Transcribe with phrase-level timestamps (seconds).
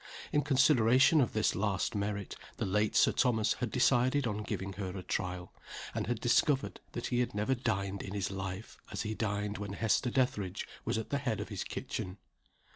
[0.33, 4.89] In consideration of this last merit, the late Sir Thomas had decided on giving her
[4.97, 5.53] a trial,
[5.93, 9.73] and had discovered that he had never dined in his life as he dined when
[9.73, 12.17] Hester Dethridge was at the head of his kitchen.